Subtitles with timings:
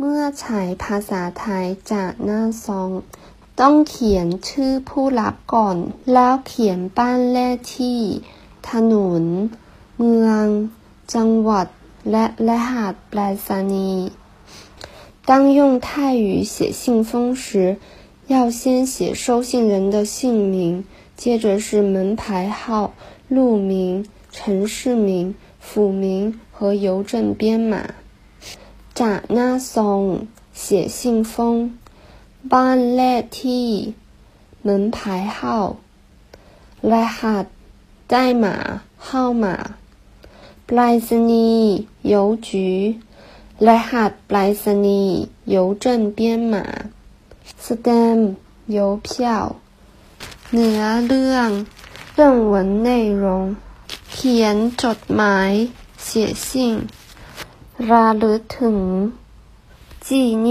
[0.00, 2.90] เมื่อใช้ภาษาไทยจากหน้าซอง
[3.60, 5.76] ต้องเขียนชื่อผู้รับก่อน
[6.12, 8.00] แล้วเขียนบ้านเลขที่
[8.70, 9.22] ถนน
[9.98, 10.46] เมือง
[11.14, 11.66] จังหวัด
[12.10, 14.06] และรหัสไปรษณีย์
[15.28, 17.76] 当用泰语写信封时，
[18.28, 20.16] 要先写收信人的姓
[20.52, 20.84] 名，
[21.16, 22.94] 接着是门牌号、
[23.28, 27.94] 路名、城市名、府名和邮政编码。
[29.00, 30.02] จากหน้าซอง
[30.62, 30.64] 写
[30.98, 31.00] 信
[31.32, 31.34] 封
[32.52, 33.68] บ้านเลขที่
[34.66, 34.98] 门牌
[35.36, 35.38] 号
[36.90, 37.46] รหัส
[38.12, 38.44] 代码
[39.06, 39.08] 号
[39.42, 39.44] 码
[40.66, 41.72] ไปรษณีย์
[42.12, 42.14] 邮
[42.46, 42.48] 局
[43.66, 45.18] รหัสไปรษณีย์
[45.54, 46.18] 邮政编
[46.52, 46.54] 码
[47.64, 48.20] stamp
[48.76, 49.08] 邮票
[50.52, 51.50] เนื้อเรื่อง
[52.16, 52.18] 正
[52.50, 52.54] 文
[52.86, 52.88] 内
[53.22, 53.24] 容
[54.12, 55.52] เขียนจดหมาย
[56.06, 56.08] 写
[56.46, 56.48] 信
[57.90, 58.78] ระลึกถึง
[60.06, 60.08] 纪
[60.46, 60.48] 念